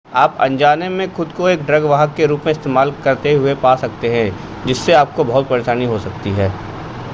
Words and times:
आप 0.13 0.37
अनजाने 0.41 0.87
में 0.89 1.13
खुद 1.13 1.31
को 1.31 1.47
एक 1.49 1.61
ड्रग 1.63 1.83
वाहक 1.83 2.13
के 2.17 2.25
रूप 2.25 2.45
में 2.45 2.51
इस्तेमाल 2.51 2.91
करते 3.03 3.33
हुए 3.33 3.53
पा 3.55 3.75
सकते 3.75 4.13
हैं 4.13 4.65
जिससे 4.67 4.93
आपको 4.93 5.23
बहुत 5.23 5.49
परेशानी 5.49 5.85
हो 5.85 5.99
सकती 5.99 6.29
है 6.29 6.49